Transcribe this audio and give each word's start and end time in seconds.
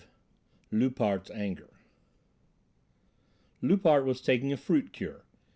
V 0.71 0.77
LOUPART'S 0.79 1.29
ANGER 1.29 1.69
Loupart 3.61 4.03
was 4.03 4.19
taking 4.19 4.51
a 4.51 4.57
fruit 4.57 4.93
cure. 4.93 5.25